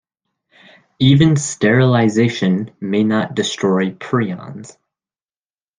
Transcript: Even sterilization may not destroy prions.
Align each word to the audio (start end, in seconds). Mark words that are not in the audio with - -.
Even 0.97 1.35
sterilization 1.35 2.71
may 2.79 3.03
not 3.03 3.35
destroy 3.35 3.91
prions. 3.91 4.75